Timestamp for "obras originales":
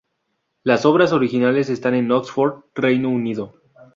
0.87-1.69